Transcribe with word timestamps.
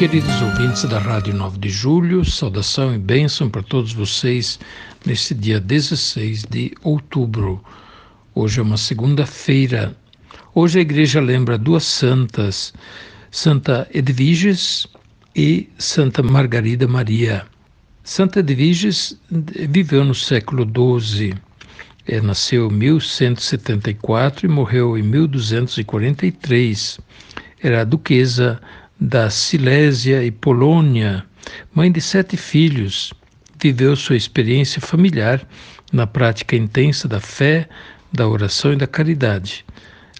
Queridos 0.00 0.40
ouvintes 0.40 0.84
da 0.84 0.98
Rádio 0.98 1.34
9 1.34 1.58
de 1.58 1.68
Julho, 1.68 2.24
saudação 2.24 2.94
e 2.94 2.98
bênção 2.98 3.50
para 3.50 3.62
todos 3.62 3.92
vocês 3.92 4.58
nesse 5.04 5.34
dia 5.34 5.60
16 5.60 6.46
de 6.46 6.72
outubro. 6.82 7.62
Hoje 8.34 8.60
é 8.60 8.62
uma 8.62 8.78
segunda-feira. 8.78 9.94
Hoje 10.54 10.78
a 10.78 10.80
igreja 10.80 11.20
lembra 11.20 11.58
duas 11.58 11.84
santas, 11.84 12.72
Santa 13.30 13.86
Edviges 13.92 14.86
e 15.36 15.68
Santa 15.76 16.22
Margarida 16.22 16.88
Maria. 16.88 17.44
Santa 18.02 18.40
Edviges 18.40 19.20
viveu 19.30 20.02
no 20.02 20.14
século 20.14 20.64
XII. 20.98 21.34
Nasceu 22.22 22.70
em 22.70 22.74
1174 22.74 24.46
e 24.46 24.48
morreu 24.48 24.96
em 24.96 25.02
1243. 25.02 26.98
Era 27.62 27.84
duquesa 27.84 28.58
da 29.00 29.30
Silésia 29.30 30.22
e 30.22 30.30
Polônia, 30.30 31.24
mãe 31.74 31.90
de 31.90 32.02
sete 32.02 32.36
filhos, 32.36 33.14
viveu 33.58 33.96
sua 33.96 34.16
experiência 34.16 34.80
familiar 34.80 35.46
na 35.90 36.06
prática 36.06 36.54
intensa 36.54 37.08
da 37.08 37.18
fé, 37.18 37.66
da 38.12 38.28
oração 38.28 38.74
e 38.74 38.76
da 38.76 38.86
caridade. 38.86 39.64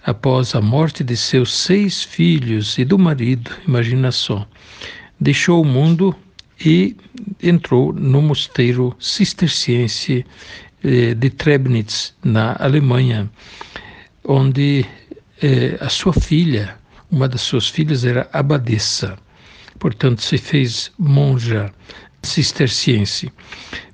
Após 0.03 0.55
a 0.55 0.61
morte 0.61 1.03
de 1.03 1.15
seus 1.15 1.53
seis 1.53 2.03
filhos 2.03 2.77
e 2.79 2.83
do 2.83 2.97
marido, 2.97 3.51
imagina 3.67 4.11
só, 4.11 4.47
deixou 5.19 5.61
o 5.61 5.65
mundo 5.65 6.15
e 6.59 6.97
entrou 7.41 7.93
no 7.93 8.19
mosteiro 8.19 8.95
cisterciense 8.99 10.25
eh, 10.83 11.13
de 11.13 11.29
Trebnitz, 11.29 12.15
na 12.23 12.55
Alemanha, 12.59 13.29
onde 14.23 14.85
eh, 15.39 15.77
a 15.79 15.89
sua 15.89 16.13
filha, 16.13 16.80
uma 17.11 17.27
das 17.27 17.41
suas 17.41 17.67
filhas 17.67 18.05
era 18.05 18.29
abadesa, 18.31 19.17
portanto 19.77 20.23
se 20.23 20.37
fez 20.37 20.91
monja 20.97 21.71
cisterciense. 22.23 23.31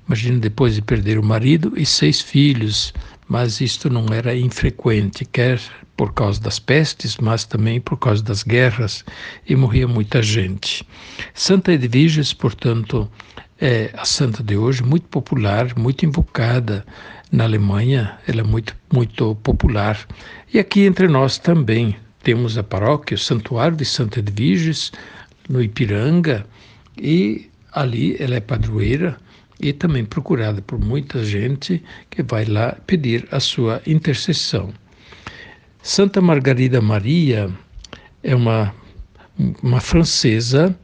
Imagina 0.06 0.38
depois 0.38 0.74
de 0.74 0.82
perder 0.82 1.18
o 1.18 1.22
marido 1.22 1.72
e 1.76 1.84
seis 1.84 2.20
filhos, 2.20 2.94
mas 3.26 3.60
isto 3.60 3.90
não 3.90 4.06
era 4.12 4.34
infrequente, 4.36 5.24
quer 5.24 5.60
por 5.96 6.14
causa 6.14 6.40
das 6.40 6.60
pestes, 6.60 7.16
mas 7.16 7.44
também 7.44 7.80
por 7.80 7.98
causa 7.98 8.22
das 8.22 8.44
guerras, 8.44 9.04
e 9.46 9.56
morria 9.56 9.88
muita 9.88 10.22
gente. 10.22 10.86
Santa 11.34 11.72
Edviges, 11.72 12.32
portanto, 12.32 13.10
é 13.60 13.90
a 13.94 14.04
santa 14.04 14.42
de 14.42 14.56
hoje, 14.56 14.84
muito 14.84 15.08
popular, 15.08 15.76
muito 15.76 16.06
invocada 16.06 16.86
na 17.32 17.44
Alemanha, 17.44 18.16
ela 18.28 18.40
é 18.40 18.44
muito, 18.44 18.76
muito 18.92 19.34
popular. 19.42 19.98
E 20.54 20.58
aqui 20.58 20.82
entre 20.82 21.08
nós 21.08 21.36
também, 21.36 21.96
temos 22.28 22.58
a 22.58 22.62
paróquia, 22.62 23.14
o 23.14 23.18
Santuário 23.18 23.74
de 23.74 23.86
Santa 23.86 24.18
Edviges, 24.18 24.92
no 25.48 25.62
Ipiranga, 25.62 26.44
e 26.94 27.48
ali 27.72 28.18
ela 28.20 28.34
é 28.34 28.40
padroeira 28.40 29.16
e 29.58 29.72
também 29.72 30.04
procurada 30.04 30.60
por 30.60 30.78
muita 30.78 31.24
gente 31.24 31.82
que 32.10 32.22
vai 32.22 32.44
lá 32.44 32.76
pedir 32.86 33.26
a 33.30 33.40
sua 33.40 33.80
intercessão. 33.86 34.74
Santa 35.82 36.20
Margarida 36.20 36.82
Maria 36.82 37.50
é 38.22 38.34
uma, 38.34 38.74
uma 39.62 39.80
francesa, 39.80 40.78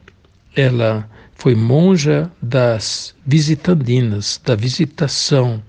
ela 0.56 1.06
foi 1.34 1.54
monja 1.54 2.32
das 2.40 3.14
visitandinas, 3.26 4.40
da 4.42 4.56
visitação 4.56 5.62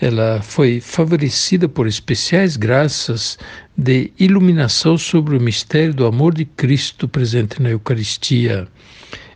ela 0.00 0.40
foi 0.40 0.80
favorecida 0.80 1.68
por 1.68 1.86
especiais 1.86 2.56
graças 2.56 3.38
de 3.80 4.12
iluminação 4.18 4.98
sobre 4.98 5.34
o 5.34 5.40
mistério 5.40 5.94
do 5.94 6.04
amor 6.04 6.34
de 6.34 6.44
Cristo 6.44 7.08
presente 7.08 7.62
na 7.62 7.70
Eucaristia. 7.70 8.68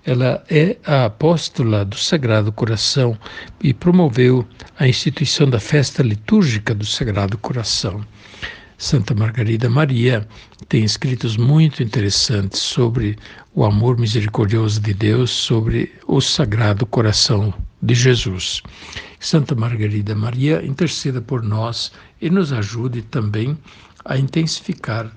Ela 0.04 0.44
é 0.50 0.76
a 0.84 1.06
apóstola 1.06 1.82
do 1.82 1.96
Sagrado 1.96 2.52
Coração 2.52 3.18
e 3.62 3.72
promoveu 3.72 4.46
a 4.78 4.86
instituição 4.86 5.48
da 5.48 5.58
festa 5.58 6.02
litúrgica 6.02 6.74
do 6.74 6.84
Sagrado 6.84 7.38
Coração. 7.38 8.04
Santa 8.76 9.14
Margarida 9.14 9.70
Maria 9.70 10.28
tem 10.68 10.84
escritos 10.84 11.38
muito 11.38 11.82
interessantes 11.82 12.60
sobre 12.60 13.16
o 13.54 13.64
amor 13.64 13.98
misericordioso 13.98 14.78
de 14.78 14.92
Deus, 14.92 15.30
sobre 15.30 15.90
o 16.06 16.20
Sagrado 16.20 16.84
Coração 16.84 17.54
de 17.80 17.94
Jesus. 17.94 18.62
Santa 19.18 19.54
Margarida 19.54 20.14
Maria 20.14 20.62
interceda 20.62 21.22
por 21.22 21.42
nós 21.42 21.92
e 22.20 22.28
nos 22.28 22.52
ajude 22.52 23.00
também 23.00 23.56
a 24.04 24.16
intensificar 24.16 25.10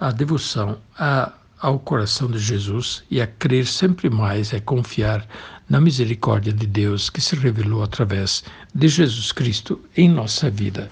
a 0.00 0.10
devoção 0.10 0.78
a, 0.98 1.32
ao 1.60 1.78
coração 1.78 2.30
de 2.30 2.38
Jesus 2.38 3.04
e 3.10 3.20
a 3.20 3.26
crer 3.26 3.66
sempre 3.66 4.10
mais, 4.10 4.52
a 4.52 4.60
confiar 4.60 5.26
na 5.68 5.80
misericórdia 5.80 6.52
de 6.52 6.66
Deus 6.66 7.08
que 7.08 7.20
se 7.20 7.36
revelou 7.36 7.82
através 7.82 8.42
de 8.74 8.88
Jesus 8.88 9.32
Cristo 9.32 9.80
em 9.96 10.08
nossa 10.08 10.50
vida. 10.50 10.90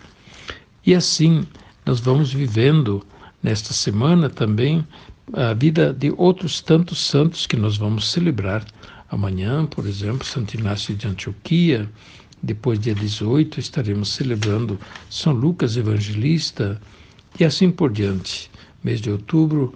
E 0.87 0.95
assim 0.95 1.47
nós 1.85 2.01
vamos 2.01 2.33
vivendo 2.33 3.05
nesta 3.43 3.73
semana 3.73 4.31
também 4.31 4.87
a 5.33 5.55
vida 5.55 5.93
de 5.93 6.13
outros 6.17 6.61
tantos 6.61 6.99
santos 6.99 7.47
que 7.47 7.57
nós 7.57 7.77
vamos 7.77 8.11
celebrar 8.11 8.65
Amanhã, 9.11 9.67
por 9.67 9.87
exemplo, 9.87 10.25
Santo 10.25 10.55
Inácio 10.55 10.95
de 10.95 11.09
Antioquia. 11.09 11.91
Depois, 12.41 12.79
dia 12.79 12.95
18, 12.95 13.59
estaremos 13.59 14.11
celebrando 14.11 14.79
São 15.11 15.33
Lucas 15.33 15.77
Evangelista 15.77 16.81
e 17.39 17.45
assim 17.45 17.71
por 17.71 17.93
diante. 17.93 18.51
Mês 18.83 19.01
de 19.01 19.11
outubro 19.11 19.75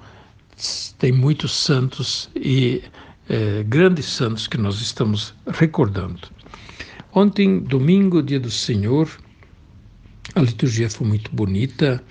tem 0.98 1.12
muitos 1.12 1.54
santos 1.54 2.30
e 2.34 2.82
é, 3.28 3.62
grandes 3.64 4.06
santos 4.06 4.46
que 4.46 4.56
nós 4.56 4.80
estamos 4.80 5.34
recordando. 5.46 6.28
Ontem, 7.12 7.60
domingo, 7.60 8.22
dia 8.22 8.40
do 8.40 8.50
Senhor, 8.50 9.08
a 10.34 10.40
liturgia 10.40 10.90
foi 10.90 11.06
muito 11.06 11.30
bonita 11.34 12.02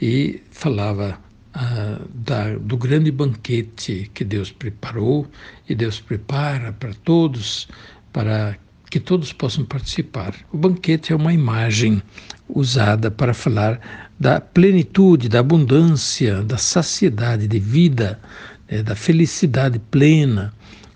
e 0.00 0.40
falava 0.50 1.18
ah, 1.52 2.00
da, 2.14 2.56
do 2.56 2.76
grande 2.76 3.10
banquete 3.10 4.10
que 4.14 4.24
Deus 4.24 4.50
preparou 4.50 5.26
e 5.68 5.74
Deus 5.74 6.00
prepara 6.00 6.72
para 6.72 6.94
todos, 6.94 7.68
para 8.12 8.58
que 8.96 9.00
todos 9.00 9.30
possam 9.30 9.62
participar. 9.62 10.34
O 10.50 10.56
banquete 10.56 11.12
é 11.12 11.16
uma 11.16 11.30
imagem 11.30 12.02
usada 12.48 13.10
para 13.10 13.34
falar 13.34 14.08
da 14.18 14.40
plenitude, 14.40 15.28
da 15.28 15.40
abundância, 15.40 16.40
da 16.42 16.56
saciedade 16.56 17.46
de 17.46 17.58
vida, 17.58 18.18
né, 18.66 18.82
da 18.82 18.96
felicidade 18.96 19.78
plena. 19.78 20.50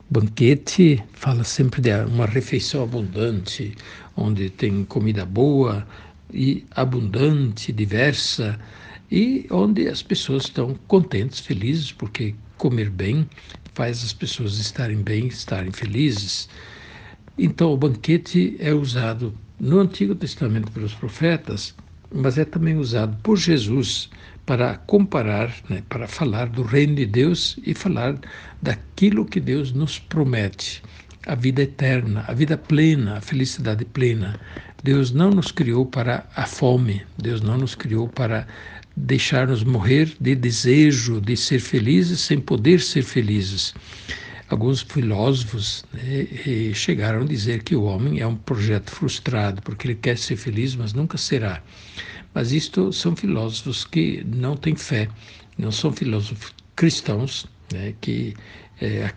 Banquete 0.09 1.05
fala 1.13 1.45
sempre 1.45 1.83
de 1.83 1.93
uma 2.07 2.25
refeição 2.25 2.83
abundante, 2.83 3.77
onde 4.17 4.49
tem 4.49 4.83
comida 4.87 5.27
boa 5.27 5.87
e 6.33 6.65
abundante, 6.71 7.71
diversa 7.71 8.59
e 9.13 9.47
onde 9.51 9.89
as 9.89 10.03
pessoas 10.03 10.45
estão 10.45 10.75
contentes, 10.89 11.41
felizes, 11.41 11.93
porque 11.93 12.35
comer 12.57 12.89
bem 12.89 13.29
faz 13.75 14.03
as 14.03 14.15
pessoas 14.15 14.57
estarem 14.57 15.03
bem, 15.03 15.27
estarem 15.27 15.71
felizes. 15.71 16.49
Então, 17.43 17.73
o 17.73 17.77
banquete 17.77 18.55
é 18.59 18.75
usado 18.75 19.33
no 19.59 19.81
Antigo 19.81 20.15
Testamento 20.15 20.71
pelos 20.73 20.93
profetas, 20.93 21.75
mas 22.15 22.37
é 22.37 22.45
também 22.45 22.77
usado 22.77 23.17
por 23.23 23.39
Jesus 23.39 24.11
para 24.45 24.77
comparar, 24.77 25.51
né, 25.67 25.83
para 25.89 26.07
falar 26.07 26.51
do 26.51 26.63
reino 26.63 26.97
de 26.97 27.07
Deus 27.07 27.59
e 27.65 27.73
falar 27.73 28.19
daquilo 28.61 29.25
que 29.25 29.41
Deus 29.41 29.73
nos 29.73 29.99
promete, 29.99 30.83
a 31.27 31.35
vida 31.35 31.63
eterna, 31.63 32.27
a 32.29 32.35
vida 32.35 32.59
plena, 32.59 33.17
a 33.17 33.21
felicidade 33.23 33.87
plena. 33.87 34.39
Deus 34.85 35.11
não 35.11 35.31
nos 35.31 35.51
criou 35.51 35.87
para 35.87 36.27
a 36.37 36.45
fome, 36.45 37.01
Deus 37.17 37.41
não 37.41 37.57
nos 37.57 37.75
criou 37.75 38.07
para 38.07 38.47
deixar-nos 38.95 39.65
morrer 39.65 40.13
de 40.21 40.35
desejo 40.35 41.23
de 41.23 41.39
ser 41.39 41.61
felizes 41.61 42.21
sem 42.21 42.39
poder 42.39 42.83
ser 42.83 43.03
felizes. 43.03 43.73
Alguns 44.51 44.83
filósofos 44.83 45.85
né, 45.93 46.27
chegaram 46.75 47.23
a 47.23 47.25
dizer 47.25 47.63
que 47.63 47.77
o 47.77 47.85
homem 47.85 48.19
é 48.19 48.27
um 48.27 48.35
projeto 48.35 48.91
frustrado, 48.91 49.63
porque 49.63 49.87
ele 49.87 49.95
quer 49.95 50.19
ser 50.19 50.35
feliz, 50.35 50.75
mas 50.75 50.93
nunca 50.93 51.17
será. 51.17 51.63
Mas 52.35 52.51
isto 52.51 52.93
são 52.93 53.15
filósofos 53.15 53.85
que 53.85 54.25
não 54.25 54.57
têm 54.57 54.75
fé, 54.75 55.09
não 55.57 55.71
são 55.71 55.93
filósofos 55.93 56.53
cristãos, 56.75 57.47
né, 57.73 57.95
que 58.01 58.35
é, 58.81 59.13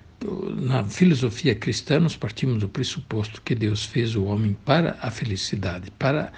na 0.55 0.83
filosofia 0.83 1.55
cristã 1.55 1.99
nós 1.99 2.15
partimos 2.15 2.59
do 2.59 2.69
pressuposto 2.69 3.41
que 3.41 3.55
Deus 3.55 3.83
fez 3.83 4.15
o 4.15 4.25
homem 4.25 4.55
para 4.63 4.97
a 5.01 5.09
felicidade, 5.09 5.89
para 5.97 6.31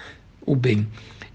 o 0.46 0.56
bem. 0.56 0.86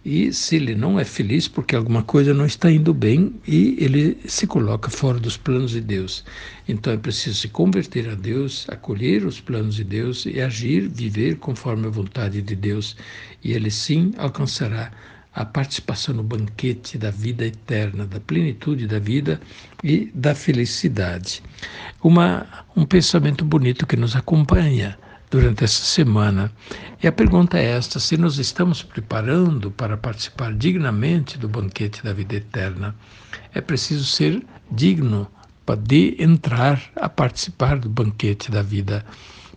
E 0.03 0.33
se 0.33 0.55
ele 0.55 0.73
não 0.73 0.99
é 0.99 1.05
feliz 1.05 1.47
porque 1.47 1.75
alguma 1.75 2.01
coisa 2.01 2.33
não 2.33 2.45
está 2.45 2.71
indo 2.71 2.91
bem 2.91 3.35
e 3.47 3.75
ele 3.79 4.17
se 4.25 4.47
coloca 4.47 4.89
fora 4.89 5.19
dos 5.19 5.37
planos 5.37 5.71
de 5.71 5.81
Deus. 5.81 6.25
Então 6.67 6.91
é 6.91 6.97
preciso 6.97 7.37
se 7.37 7.49
converter 7.49 8.09
a 8.09 8.15
Deus, 8.15 8.65
acolher 8.67 9.23
os 9.23 9.39
planos 9.39 9.75
de 9.75 9.83
Deus 9.83 10.25
e 10.25 10.41
agir, 10.41 10.89
viver 10.89 11.37
conforme 11.37 11.85
a 11.85 11.91
vontade 11.91 12.41
de 12.41 12.55
Deus. 12.55 12.97
E 13.43 13.51
ele 13.51 13.69
sim 13.69 14.11
alcançará 14.17 14.91
a 15.33 15.45
participação 15.45 16.15
no 16.15 16.23
banquete 16.23 16.97
da 16.97 17.11
vida 17.11 17.45
eterna, 17.45 18.05
da 18.05 18.19
plenitude 18.19 18.87
da 18.87 18.97
vida 18.97 19.39
e 19.83 20.11
da 20.15 20.33
felicidade. 20.33 21.43
Uma, 22.03 22.65
um 22.75 22.85
pensamento 22.85 23.45
bonito 23.45 23.85
que 23.85 23.95
nos 23.95 24.15
acompanha 24.15 24.97
durante 25.31 25.63
essa 25.63 25.83
semana. 25.83 26.51
E 27.01 27.07
a 27.07 27.11
pergunta 27.11 27.57
é 27.57 27.71
esta: 27.71 27.99
se 27.99 28.17
nós 28.17 28.37
estamos 28.37 28.83
preparando 28.83 29.71
para 29.71 29.97
participar 29.97 30.53
dignamente 30.53 31.39
do 31.39 31.47
banquete 31.47 32.03
da 32.03 32.13
vida 32.13 32.35
eterna, 32.35 32.93
é 33.53 33.61
preciso 33.61 34.05
ser 34.05 34.45
digno 34.69 35.27
de 35.83 36.17
entrar 36.19 36.81
a 36.97 37.07
participar 37.07 37.79
do 37.79 37.87
banquete 37.87 38.51
da 38.51 38.61
vida 38.61 39.05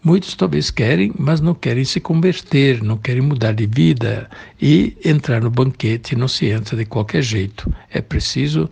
Muitos 0.05 0.35
talvez 0.35 0.71
querem, 0.71 1.15
mas 1.19 1.41
não 1.41 1.55
querem 1.55 1.83
se 1.83 1.99
converter, 1.99 2.83
não 2.83 2.99
querem 2.99 3.23
mudar 3.23 3.53
de 3.53 3.65
vida 3.65 4.29
e 4.61 4.95
entrar 5.03 5.41
no 5.41 5.49
banquete 5.49 6.15
não 6.15 6.29
se 6.29 6.45
entra 6.45 6.77
de 6.77 6.85
qualquer 6.85 7.23
jeito. 7.23 7.73
É 7.91 8.03
preciso 8.03 8.69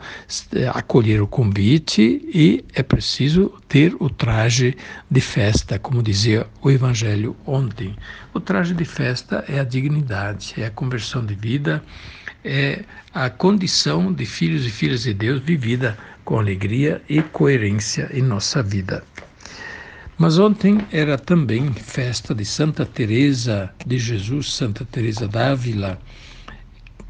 eh, 0.55 0.71
acolher 0.75 1.23
o 1.23 1.27
convite 1.27 2.21
e 2.35 2.63
é 2.75 2.83
preciso 2.83 3.51
ter 3.67 3.97
o 3.99 4.11
traje 4.11 4.77
de 5.11 5.23
festa, 5.23 5.79
como 5.79 6.03
dizia 6.03 6.47
o 6.61 6.71
Evangelho 6.71 7.35
ontem. 7.47 7.97
O 8.35 8.39
traje 8.39 8.75
de 8.75 8.85
festa 8.85 9.43
é 9.49 9.59
a 9.59 9.65
dignidade, 9.65 10.53
é 10.59 10.67
a 10.67 10.71
conversão 10.71 11.25
de 11.25 11.35
vida, 11.35 11.83
é 12.45 12.85
a 13.15 13.31
condição 13.31 14.13
de 14.13 14.27
filhos 14.27 14.67
e 14.67 14.71
filhas 14.71 15.05
de 15.05 15.15
Deus 15.15 15.41
vivida 15.41 15.97
com 16.27 16.39
alegria 16.39 17.01
e 17.09 17.23
coerência 17.23 18.11
em 18.13 18.21
nossa 18.21 18.63
vida. 18.63 19.03
Mas 20.19 20.39
ontem 20.39 20.79
era 20.93 21.17
também 21.17 21.73
festa 21.73 22.35
de 22.35 22.45
Santa 22.45 22.85
Teresa 22.85 23.73
de 23.85 23.99
Jesus, 23.99 24.53
Santa 24.53 24.85
Teresa 24.85 25.27
d'Ávila, 25.27 25.99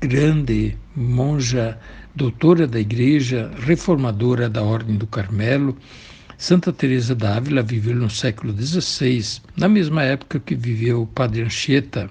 grande 0.00 0.76
monja, 0.94 1.78
doutora 2.14 2.66
da 2.66 2.80
Igreja, 2.80 3.50
reformadora 3.58 4.48
da 4.48 4.62
Ordem 4.62 4.96
do 4.96 5.06
Carmelo. 5.06 5.76
Santa 6.38 6.72
Teresa 6.72 7.14
d'Ávila 7.14 7.62
viveu 7.62 7.94
no 7.96 8.10
século 8.10 8.52
XVI, 8.52 9.40
na 9.56 9.68
mesma 9.68 10.02
época 10.02 10.40
que 10.40 10.54
viveu 10.54 11.02
o 11.02 11.06
Padre 11.06 11.42
Anchieta. 11.42 12.10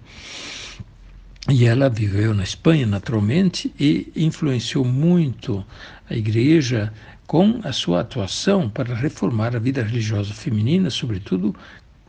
E 1.50 1.66
ela 1.66 1.90
viveu 1.90 2.34
na 2.34 2.44
Espanha, 2.44 2.86
naturalmente, 2.86 3.74
e 3.80 4.12
influenciou 4.16 4.86
muito 4.86 5.66
a 6.10 6.16
Igreja 6.16 6.94
com 7.32 7.62
a 7.64 7.72
sua 7.72 8.02
atuação 8.02 8.70
para 8.70 8.94
reformar 8.94 9.56
a 9.56 9.60
vida 9.60 9.82
religiosa 9.82 10.34
feminina, 10.34 10.90
sobretudo 10.90 11.56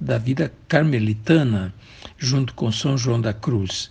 da 0.00 0.18
vida 0.18 0.52
carmelitana, 0.66 1.72
junto 2.18 2.52
com 2.54 2.72
São 2.72 2.98
João 2.98 3.20
da 3.20 3.32
Cruz. 3.32 3.88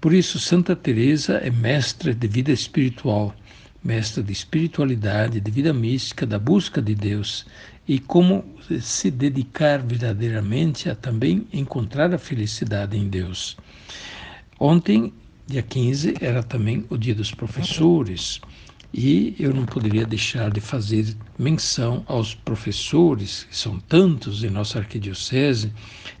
Por 0.00 0.14
isso, 0.14 0.38
Santa 0.38 0.76
Teresa 0.76 1.38
é 1.38 1.50
mestra 1.50 2.14
de 2.14 2.28
vida 2.28 2.52
espiritual, 2.52 3.34
mestra 3.82 4.22
de 4.22 4.32
espiritualidade, 4.32 5.40
de 5.40 5.50
vida 5.50 5.72
mística, 5.72 6.24
da 6.24 6.38
busca 6.38 6.80
de 6.80 6.94
Deus 6.94 7.44
e 7.88 7.98
como 7.98 8.44
se 8.80 9.10
dedicar 9.10 9.82
verdadeiramente 9.82 10.88
a 10.88 10.94
também 10.94 11.44
encontrar 11.52 12.14
a 12.14 12.18
felicidade 12.18 12.96
em 12.96 13.08
Deus. 13.08 13.56
Ontem, 14.60 15.12
dia 15.44 15.60
15, 15.60 16.14
era 16.20 16.40
também 16.40 16.84
o 16.88 16.96
dia 16.96 17.16
dos 17.16 17.32
professores. 17.34 18.40
E 18.92 19.36
eu 19.38 19.52
não 19.52 19.66
poderia 19.66 20.06
deixar 20.06 20.50
de 20.50 20.60
fazer 20.62 21.14
menção 21.38 22.02
aos 22.06 22.34
professores, 22.34 23.44
que 23.44 23.56
são 23.56 23.78
tantos 23.78 24.42
em 24.42 24.48
nossa 24.48 24.78
arquidiocese, 24.78 25.72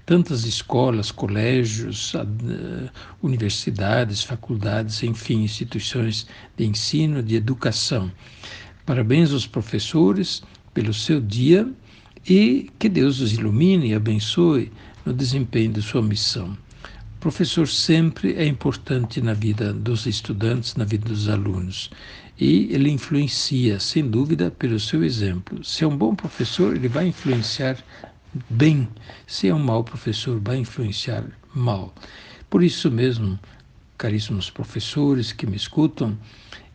tantas 0.04 0.44
escolas, 0.44 1.10
colégios, 1.10 2.12
universidades, 3.22 4.22
faculdades, 4.22 5.02
enfim, 5.02 5.42
instituições 5.42 6.26
de 6.58 6.66
ensino, 6.66 7.22
de 7.22 7.36
educação. 7.36 8.12
Parabéns 8.84 9.32
aos 9.32 9.46
professores 9.46 10.42
pelo 10.74 10.92
seu 10.92 11.20
dia 11.22 11.66
e 12.28 12.70
que 12.78 12.88
Deus 12.88 13.20
os 13.20 13.32
ilumine 13.32 13.88
e 13.88 13.94
abençoe 13.94 14.70
no 15.06 15.14
desempenho 15.14 15.72
de 15.72 15.80
sua 15.80 16.02
missão. 16.02 16.56
Professor 17.20 17.66
sempre 17.66 18.34
é 18.34 18.46
importante 18.46 19.20
na 19.20 19.34
vida 19.34 19.72
dos 19.72 20.06
estudantes, 20.06 20.76
na 20.76 20.84
vida 20.84 21.08
dos 21.08 21.28
alunos 21.28 21.90
e 22.40 22.72
ele 22.72 22.90
influencia, 22.90 23.80
sem 23.80 24.08
dúvida, 24.08 24.50
pelo 24.50 24.78
seu 24.78 25.02
exemplo. 25.02 25.64
Se 25.64 25.82
é 25.82 25.86
um 25.86 25.96
bom 25.96 26.14
professor, 26.14 26.76
ele 26.76 26.88
vai 26.88 27.08
influenciar 27.08 27.76
bem. 28.48 28.88
Se 29.26 29.48
é 29.48 29.54
um 29.54 29.58
mau 29.58 29.82
professor, 29.82 30.40
vai 30.40 30.58
influenciar 30.58 31.24
mal. 31.52 31.92
Por 32.48 32.62
isso 32.62 32.90
mesmo, 32.90 33.38
caríssimos 33.96 34.50
professores 34.50 35.32
que 35.32 35.46
me 35.46 35.56
escutam, 35.56 36.16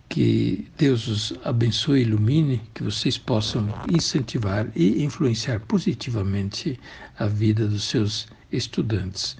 que 0.09 0.67
Deus 0.77 1.07
os 1.07 1.33
abençoe 1.43 1.99
e 1.99 2.03
ilumine, 2.03 2.61
que 2.73 2.83
vocês 2.83 3.17
possam 3.17 3.67
incentivar 3.89 4.69
e 4.75 5.03
influenciar 5.03 5.61
positivamente 5.61 6.77
a 7.17 7.25
vida 7.25 7.65
dos 7.65 7.85
seus 7.85 8.27
estudantes. 8.51 9.37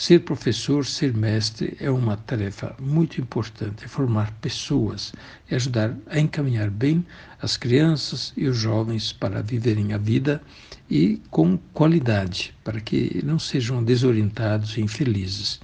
Ser 0.00 0.20
professor, 0.20 0.86
ser 0.86 1.12
mestre 1.12 1.76
é 1.78 1.90
uma 1.90 2.16
tarefa 2.16 2.74
muito 2.80 3.20
importante, 3.20 3.84
é 3.84 3.86
formar 3.86 4.32
pessoas, 4.40 5.12
é 5.46 5.56
ajudar 5.56 5.94
a 6.06 6.18
encaminhar 6.18 6.70
bem 6.70 7.04
as 7.38 7.58
crianças 7.58 8.32
e 8.34 8.46
os 8.46 8.56
jovens 8.56 9.12
para 9.12 9.42
viverem 9.42 9.92
a 9.92 9.98
vida 9.98 10.40
e 10.88 11.20
com 11.30 11.58
qualidade, 11.74 12.54
para 12.64 12.80
que 12.80 13.20
não 13.22 13.38
sejam 13.38 13.84
desorientados 13.84 14.78
e 14.78 14.80
infelizes. 14.80 15.60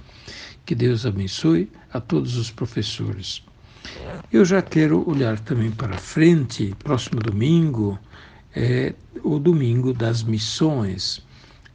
Que 0.67 0.75
Deus 0.75 1.03
abençoe 1.03 1.67
a 1.91 1.99
todos 1.99 2.37
os 2.37 2.51
professores. 2.51 3.43
Eu 4.31 4.45
já 4.45 4.61
quero 4.61 5.03
olhar 5.09 5.39
também 5.39 5.71
para 5.71 5.97
frente, 5.97 6.75
próximo 6.77 7.19
domingo, 7.21 7.97
é 8.55 8.93
o 9.23 9.39
domingo 9.39 9.93
das 9.93 10.21
missões. 10.21 11.25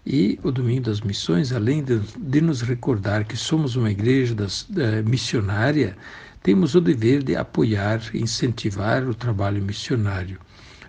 E 0.05 0.37
o 0.43 0.51
Domingo 0.51 0.87
das 0.87 1.01
Missões, 1.01 1.53
além 1.53 1.85
de, 1.85 2.01
de 2.19 2.41
nos 2.41 2.61
recordar 2.61 3.25
que 3.25 3.37
somos 3.37 3.77
uma 3.77 3.89
igreja 3.89 4.35
das, 4.35 4.67
missionária, 5.07 5.97
temos 6.43 6.75
o 6.75 6.81
dever 6.81 7.23
de 7.23 7.37
apoiar 7.37 8.01
incentivar 8.13 9.09
o 9.09 9.15
trabalho 9.15 9.63
missionário. 9.63 10.41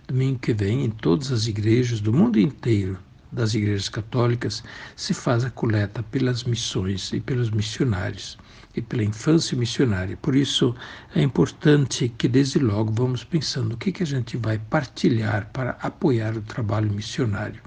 Domingo 0.08 0.40
que 0.40 0.52
vem, 0.52 0.84
em 0.84 0.90
todas 0.90 1.32
as 1.32 1.46
igrejas 1.46 2.02
do 2.02 2.12
mundo 2.12 2.40
inteiro, 2.40 2.98
das 3.32 3.54
igrejas 3.54 3.88
católicas, 3.88 4.64
se 4.96 5.14
faz 5.14 5.46
a 5.46 5.52
coleta 5.52 6.02
pelas 6.02 6.44
missões 6.44 7.14
e 7.14 7.20
pelos 7.20 7.52
missionários 7.52 8.36
e 8.76 8.82
pela 8.82 9.04
infância 9.04 9.56
missionária. 9.56 10.18
Por 10.18 10.36
isso 10.36 10.76
é 11.14 11.22
importante 11.22 12.10
que 12.18 12.28
desde 12.28 12.58
logo 12.58 12.92
vamos 12.92 13.24
pensando 13.24 13.74
o 13.74 13.78
que, 13.78 13.92
que 13.92 14.02
a 14.02 14.08
gente 14.08 14.38
vai 14.38 14.58
partilhar 14.58 15.52
para 15.54 15.78
apoiar 15.82 16.36
o 16.36 16.42
trabalho 16.42 16.92
missionário 16.92 17.62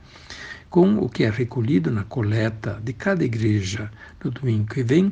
com 0.77 0.99
o 0.99 1.09
que 1.09 1.25
é 1.25 1.31
recolhido 1.31 1.91
na 1.91 2.05
coleta 2.05 2.79
de 2.85 2.93
cada 2.93 3.25
igreja 3.25 3.91
no 4.23 4.31
domingo 4.31 4.67
que 4.67 4.83
vem, 4.83 5.11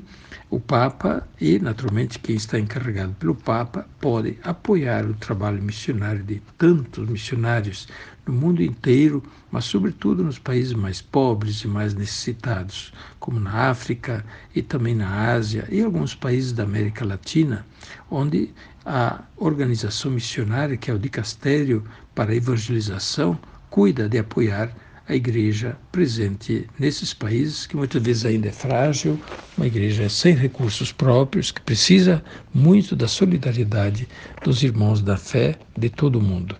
o 0.50 0.60
Papa 0.60 1.26
e, 1.40 1.58
naturalmente, 1.58 2.18
quem 2.18 2.36
está 2.36 2.58
encarregado 2.58 3.14
pelo 3.14 3.34
Papa 3.34 3.88
pode 3.98 4.38
apoiar 4.44 5.06
o 5.06 5.14
trabalho 5.14 5.62
missionário 5.62 6.22
de 6.22 6.42
tantos 6.58 7.08
missionários 7.08 7.88
no 8.26 8.34
mundo 8.34 8.62
inteiro, 8.62 9.22
mas, 9.50 9.64
sobretudo, 9.64 10.22
nos 10.22 10.38
países 10.38 10.74
mais 10.74 11.00
pobres 11.00 11.62
e 11.62 11.66
mais 11.66 11.94
necessitados, 11.94 12.92
como 13.18 13.40
na 13.40 13.70
África 13.70 14.22
e 14.54 14.60
também 14.60 14.94
na 14.94 15.32
Ásia 15.32 15.66
e 15.70 15.80
alguns 15.80 16.14
países 16.14 16.52
da 16.52 16.64
América 16.64 17.06
Latina, 17.06 17.64
onde 18.10 18.50
a 18.84 19.24
organização 19.38 20.10
missionária, 20.10 20.76
que 20.76 20.90
é 20.90 20.94
o 20.94 20.98
Dicastério 20.98 21.82
para 22.14 22.32
a 22.32 22.36
Evangelização, 22.36 23.38
cuida 23.70 24.10
de 24.10 24.18
apoiar 24.18 24.83
a 25.08 25.14
igreja 25.14 25.76
presente 25.92 26.66
nesses 26.78 27.12
países, 27.12 27.66
que 27.66 27.76
muitas 27.76 28.02
vezes 28.02 28.24
ainda 28.24 28.48
é 28.48 28.52
frágil, 28.52 29.20
uma 29.56 29.66
igreja 29.66 30.08
sem 30.08 30.34
recursos 30.34 30.92
próprios, 30.92 31.50
que 31.50 31.60
precisa 31.60 32.24
muito 32.52 32.96
da 32.96 33.06
solidariedade 33.06 34.08
dos 34.42 34.62
irmãos 34.62 35.02
da 35.02 35.16
fé 35.16 35.56
de 35.76 35.90
todo 35.90 36.16
o 36.16 36.22
mundo. 36.22 36.56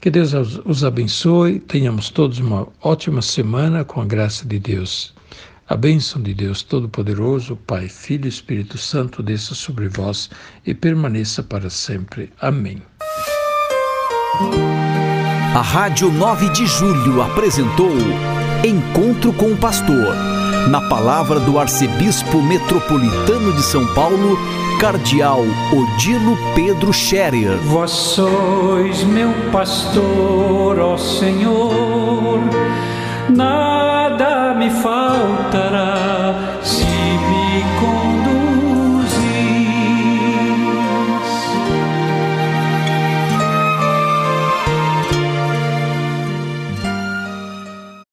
Que 0.00 0.10
Deus 0.10 0.32
os 0.64 0.84
abençoe, 0.84 1.58
tenhamos 1.58 2.08
todos 2.08 2.38
uma 2.38 2.68
ótima 2.80 3.20
semana 3.20 3.84
com 3.84 4.00
a 4.00 4.04
graça 4.04 4.46
de 4.46 4.58
Deus. 4.58 5.14
A 5.68 5.76
bênção 5.76 6.22
de 6.22 6.32
Deus 6.32 6.62
Todo-Poderoso, 6.62 7.54
Pai, 7.54 7.88
Filho 7.88 8.24
e 8.24 8.28
Espírito 8.28 8.78
Santo, 8.78 9.22
desça 9.22 9.54
sobre 9.54 9.88
vós 9.88 10.30
e 10.64 10.72
permaneça 10.72 11.42
para 11.42 11.68
sempre. 11.68 12.32
Amém. 12.40 12.80
A 15.54 15.62
Rádio 15.62 16.12
9 16.12 16.50
de 16.50 16.66
Julho 16.66 17.22
apresentou 17.22 17.96
Encontro 18.62 19.32
com 19.32 19.46
o 19.46 19.56
Pastor, 19.56 20.14
na 20.68 20.80
palavra 20.88 21.40
do 21.40 21.58
Arcebispo 21.58 22.42
Metropolitano 22.42 23.52
de 23.54 23.62
São 23.62 23.86
Paulo, 23.94 24.38
Cardeal 24.78 25.40
Odilo 25.72 26.36
Pedro 26.54 26.92
Scherer. 26.92 27.56
Vós 27.64 27.90
sois 27.90 29.02
meu 29.04 29.32
pastor, 29.50 30.78
ó 30.78 30.98
Senhor, 30.98 32.40
na 33.30 33.67